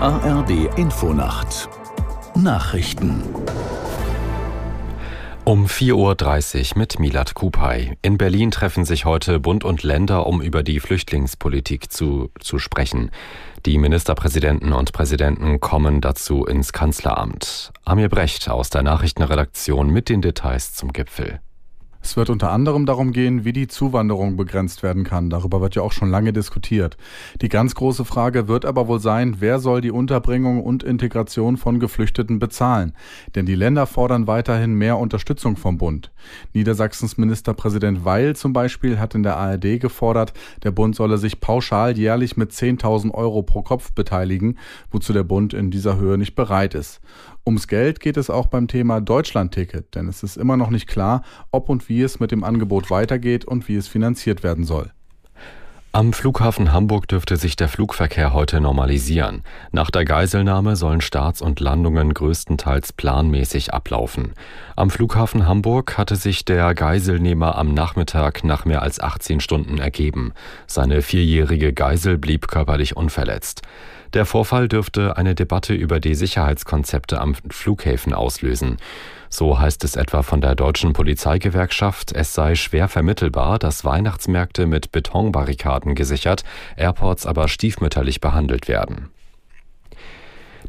ARD 0.00 0.78
Infonacht 0.78 1.68
Nachrichten 2.36 3.24
um 5.42 5.66
4.30 5.66 6.72
Uhr 6.72 6.78
mit 6.78 7.00
Milat 7.00 7.34
Kupay. 7.34 7.96
In 8.02 8.16
Berlin 8.16 8.52
treffen 8.52 8.84
sich 8.84 9.06
heute 9.06 9.40
Bund 9.40 9.64
und 9.64 9.82
Länder, 9.82 10.28
um 10.28 10.40
über 10.40 10.62
die 10.62 10.78
Flüchtlingspolitik 10.78 11.90
zu, 11.90 12.30
zu 12.38 12.60
sprechen. 12.60 13.10
Die 13.66 13.76
Ministerpräsidenten 13.76 14.72
und 14.72 14.92
Präsidenten 14.92 15.58
kommen 15.58 16.00
dazu 16.00 16.44
ins 16.44 16.72
Kanzleramt. 16.72 17.72
Amir 17.84 18.08
Brecht 18.08 18.48
aus 18.48 18.70
der 18.70 18.84
Nachrichtenredaktion 18.84 19.90
mit 19.90 20.10
den 20.10 20.22
Details 20.22 20.74
zum 20.74 20.92
Gipfel. 20.92 21.40
Es 22.08 22.16
wird 22.16 22.30
unter 22.30 22.52
anderem 22.52 22.86
darum 22.86 23.12
gehen, 23.12 23.44
wie 23.44 23.52
die 23.52 23.68
Zuwanderung 23.68 24.38
begrenzt 24.38 24.82
werden 24.82 25.04
kann. 25.04 25.28
Darüber 25.28 25.60
wird 25.60 25.74
ja 25.74 25.82
auch 25.82 25.92
schon 25.92 26.10
lange 26.10 26.32
diskutiert. 26.32 26.96
Die 27.42 27.50
ganz 27.50 27.74
große 27.74 28.06
Frage 28.06 28.48
wird 28.48 28.64
aber 28.64 28.88
wohl 28.88 28.98
sein, 28.98 29.36
wer 29.40 29.58
soll 29.58 29.82
die 29.82 29.90
Unterbringung 29.90 30.62
und 30.62 30.82
Integration 30.82 31.58
von 31.58 31.78
Geflüchteten 31.80 32.38
bezahlen? 32.38 32.94
Denn 33.34 33.44
die 33.44 33.54
Länder 33.54 33.86
fordern 33.86 34.26
weiterhin 34.26 34.72
mehr 34.72 34.96
Unterstützung 34.96 35.58
vom 35.58 35.76
Bund. 35.76 36.10
Niedersachsens 36.54 37.18
Ministerpräsident 37.18 38.06
Weil 38.06 38.34
zum 38.34 38.54
Beispiel 38.54 38.98
hat 38.98 39.14
in 39.14 39.22
der 39.22 39.36
ARD 39.36 39.78
gefordert, 39.78 40.32
der 40.62 40.70
Bund 40.70 40.96
solle 40.96 41.18
sich 41.18 41.40
pauschal 41.40 41.98
jährlich 41.98 42.38
mit 42.38 42.52
10.000 42.52 43.12
Euro 43.12 43.42
pro 43.42 43.60
Kopf 43.60 43.92
beteiligen, 43.92 44.56
wozu 44.90 45.12
der 45.12 45.24
Bund 45.24 45.52
in 45.52 45.70
dieser 45.70 45.98
Höhe 45.98 46.16
nicht 46.16 46.34
bereit 46.34 46.74
ist. 46.74 47.02
Ums 47.48 47.66
Geld 47.66 48.00
geht 48.00 48.18
es 48.18 48.28
auch 48.28 48.48
beim 48.48 48.68
Thema 48.68 49.00
Deutschlandticket, 49.00 49.94
denn 49.94 50.06
es 50.06 50.22
ist 50.22 50.36
immer 50.36 50.58
noch 50.58 50.68
nicht 50.68 50.86
klar, 50.86 51.22
ob 51.50 51.70
und 51.70 51.88
wie 51.88 52.02
es 52.02 52.20
mit 52.20 52.30
dem 52.30 52.44
Angebot 52.44 52.90
weitergeht 52.90 53.46
und 53.46 53.68
wie 53.68 53.76
es 53.76 53.88
finanziert 53.88 54.42
werden 54.42 54.64
soll. 54.64 54.90
Am 55.92 56.12
Flughafen 56.12 56.72
Hamburg 56.72 57.08
dürfte 57.08 57.38
sich 57.38 57.56
der 57.56 57.68
Flugverkehr 57.68 58.34
heute 58.34 58.60
normalisieren. 58.60 59.44
Nach 59.72 59.90
der 59.90 60.04
Geiselnahme 60.04 60.76
sollen 60.76 61.00
Starts 61.00 61.40
und 61.40 61.58
Landungen 61.60 62.12
größtenteils 62.12 62.92
planmäßig 62.92 63.72
ablaufen. 63.72 64.34
Am 64.76 64.90
Flughafen 64.90 65.46
Hamburg 65.46 65.96
hatte 65.96 66.16
sich 66.16 66.44
der 66.44 66.74
Geiselnehmer 66.74 67.56
am 67.56 67.72
Nachmittag 67.72 68.44
nach 68.44 68.66
mehr 68.66 68.82
als 68.82 69.00
18 69.00 69.40
Stunden 69.40 69.78
ergeben. 69.78 70.34
Seine 70.66 71.00
vierjährige 71.00 71.72
Geisel 71.72 72.18
blieb 72.18 72.46
körperlich 72.46 72.94
unverletzt. 72.94 73.62
Der 74.14 74.24
Vorfall 74.24 74.68
dürfte 74.68 75.16
eine 75.16 75.34
Debatte 75.34 75.74
über 75.74 76.00
die 76.00 76.14
Sicherheitskonzepte 76.14 77.20
am 77.20 77.34
Flughäfen 77.50 78.14
auslösen. 78.14 78.78
So 79.28 79.58
heißt 79.58 79.84
es 79.84 79.96
etwa 79.96 80.22
von 80.22 80.40
der 80.40 80.54
deutschen 80.54 80.94
Polizeigewerkschaft, 80.94 82.12
es 82.12 82.32
sei 82.32 82.54
schwer 82.54 82.88
vermittelbar, 82.88 83.58
dass 83.58 83.84
Weihnachtsmärkte 83.84 84.66
mit 84.66 84.90
Betonbarrikaden 84.90 85.94
gesichert, 85.94 86.44
Airports 86.76 87.26
aber 87.26 87.48
stiefmütterlich 87.48 88.20
behandelt 88.20 88.68
werden. 88.68 89.10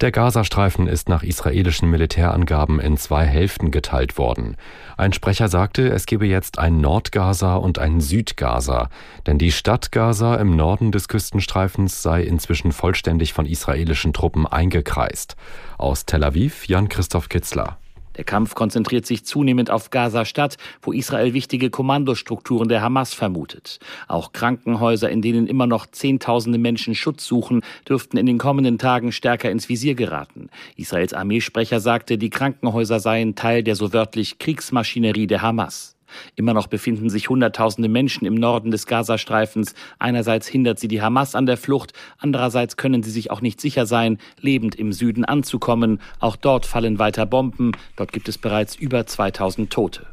Der 0.00 0.12
Gazastreifen 0.12 0.86
ist 0.86 1.08
nach 1.08 1.24
israelischen 1.24 1.90
Militärangaben 1.90 2.78
in 2.78 2.96
zwei 2.96 3.26
Hälften 3.26 3.72
geteilt 3.72 4.16
worden. 4.16 4.56
Ein 4.96 5.12
Sprecher 5.12 5.48
sagte, 5.48 5.88
es 5.88 6.06
gebe 6.06 6.24
jetzt 6.24 6.60
ein 6.60 6.80
Nordgaza 6.80 7.56
und 7.56 7.80
ein 7.80 8.00
Südgaza, 8.00 8.90
denn 9.26 9.38
die 9.38 9.50
Stadt 9.50 9.90
Gaza 9.90 10.36
im 10.36 10.54
Norden 10.54 10.92
des 10.92 11.08
Küstenstreifens 11.08 12.00
sei 12.00 12.22
inzwischen 12.22 12.70
vollständig 12.70 13.32
von 13.32 13.44
israelischen 13.44 14.12
Truppen 14.12 14.46
eingekreist. 14.46 15.34
Aus 15.78 16.06
Tel 16.06 16.22
Aviv 16.22 16.68
Jan 16.68 16.88
Christoph 16.88 17.28
Kitzler. 17.28 17.78
Der 18.18 18.24
Kampf 18.24 18.56
konzentriert 18.56 19.06
sich 19.06 19.24
zunehmend 19.24 19.70
auf 19.70 19.90
Gaza-Stadt, 19.90 20.56
wo 20.82 20.92
Israel 20.92 21.34
wichtige 21.34 21.70
Kommandostrukturen 21.70 22.68
der 22.68 22.82
Hamas 22.82 23.14
vermutet. 23.14 23.78
Auch 24.08 24.32
Krankenhäuser, 24.32 25.08
in 25.08 25.22
denen 25.22 25.46
immer 25.46 25.68
noch 25.68 25.86
Zehntausende 25.86 26.58
Menschen 26.58 26.96
Schutz 26.96 27.24
suchen, 27.24 27.62
dürften 27.88 28.16
in 28.16 28.26
den 28.26 28.38
kommenden 28.38 28.76
Tagen 28.76 29.12
stärker 29.12 29.50
ins 29.50 29.68
Visier 29.68 29.94
geraten. 29.94 30.50
Israels 30.76 31.14
Armeesprecher 31.14 31.78
sagte, 31.78 32.18
die 32.18 32.30
Krankenhäuser 32.30 32.98
seien 32.98 33.36
Teil 33.36 33.62
der 33.62 33.76
so 33.76 33.92
wörtlich 33.92 34.38
Kriegsmaschinerie 34.40 35.28
der 35.28 35.42
Hamas. 35.42 35.97
Immer 36.36 36.54
noch 36.54 36.66
befinden 36.66 37.10
sich 37.10 37.28
Hunderttausende 37.28 37.88
Menschen 37.88 38.26
im 38.26 38.34
Norden 38.34 38.70
des 38.70 38.86
Gazastreifens. 38.86 39.74
Einerseits 39.98 40.46
hindert 40.46 40.78
sie 40.78 40.88
die 40.88 41.02
Hamas 41.02 41.34
an 41.34 41.46
der 41.46 41.56
Flucht, 41.56 41.92
andererseits 42.18 42.76
können 42.76 43.02
sie 43.02 43.10
sich 43.10 43.30
auch 43.30 43.40
nicht 43.40 43.60
sicher 43.60 43.86
sein, 43.86 44.18
lebend 44.40 44.74
im 44.74 44.92
Süden 44.92 45.24
anzukommen. 45.24 46.00
Auch 46.20 46.36
dort 46.36 46.66
fallen 46.66 46.98
weiter 46.98 47.26
Bomben. 47.26 47.72
Dort 47.96 48.12
gibt 48.12 48.28
es 48.28 48.38
bereits 48.38 48.74
über 48.74 49.06
2000 49.06 49.70
Tote. 49.70 50.06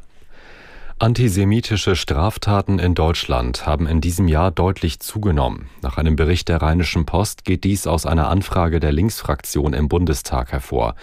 Antisemitische 0.98 1.94
Straftaten 1.94 2.78
in 2.78 2.94
Deutschland 2.94 3.66
haben 3.66 3.86
in 3.86 4.00
diesem 4.00 4.28
Jahr 4.28 4.50
deutlich 4.50 4.98
zugenommen. 4.98 5.68
Nach 5.82 5.98
einem 5.98 6.16
Bericht 6.16 6.48
der 6.48 6.62
Rheinischen 6.62 7.04
Post 7.04 7.44
geht 7.44 7.64
dies 7.64 7.86
aus 7.86 8.06
einer 8.06 8.30
Anfrage 8.30 8.80
der 8.80 8.92
Linksfraktion 8.92 9.74
im 9.74 9.88
Bundestag 9.88 10.52
hervor. 10.52 10.94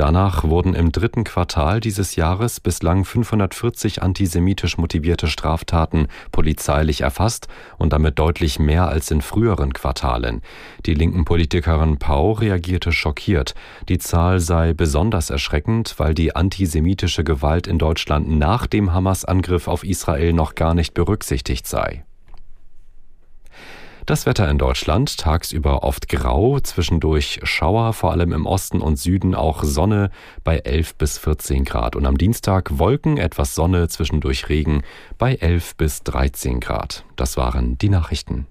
Danach 0.00 0.44
wurden 0.44 0.72
im 0.72 0.92
dritten 0.92 1.24
Quartal 1.24 1.78
dieses 1.78 2.16
Jahres 2.16 2.58
bislang 2.58 3.04
540 3.04 4.02
antisemitisch 4.02 4.78
motivierte 4.78 5.26
Straftaten 5.26 6.06
polizeilich 6.32 7.02
erfasst 7.02 7.48
und 7.76 7.92
damit 7.92 8.18
deutlich 8.18 8.58
mehr 8.58 8.88
als 8.88 9.10
in 9.10 9.20
früheren 9.20 9.74
Quartalen. 9.74 10.40
Die 10.86 10.94
linken 10.94 11.26
Politikerin 11.26 11.98
Pau 11.98 12.32
reagierte 12.32 12.92
schockiert. 12.92 13.54
Die 13.90 13.98
Zahl 13.98 14.40
sei 14.40 14.72
besonders 14.72 15.28
erschreckend, 15.28 15.96
weil 15.98 16.14
die 16.14 16.34
antisemitische 16.34 17.22
Gewalt 17.22 17.66
in 17.66 17.76
Deutschland 17.76 18.26
nach 18.26 18.66
dem 18.66 18.94
Hamas-Angriff 18.94 19.68
auf 19.68 19.84
Israel 19.84 20.32
noch 20.32 20.54
gar 20.54 20.72
nicht 20.72 20.94
berücksichtigt 20.94 21.66
sei. 21.66 22.04
Das 24.10 24.26
Wetter 24.26 24.50
in 24.50 24.58
Deutschland 24.58 25.18
tagsüber 25.18 25.84
oft 25.84 26.08
grau, 26.08 26.58
zwischendurch 26.58 27.38
Schauer, 27.44 27.92
vor 27.92 28.10
allem 28.10 28.32
im 28.32 28.44
Osten 28.44 28.80
und 28.80 28.98
Süden 28.98 29.36
auch 29.36 29.62
Sonne 29.62 30.10
bei 30.42 30.58
11 30.58 30.96
bis 30.96 31.16
14 31.16 31.64
Grad 31.64 31.94
und 31.94 32.06
am 32.06 32.18
Dienstag 32.18 32.80
Wolken, 32.80 33.18
etwas 33.18 33.54
Sonne, 33.54 33.86
zwischendurch 33.86 34.48
Regen 34.48 34.82
bei 35.16 35.36
11 35.36 35.76
bis 35.76 36.02
13 36.02 36.58
Grad. 36.58 37.04
Das 37.14 37.36
waren 37.36 37.78
die 37.78 37.88
Nachrichten. 37.88 38.48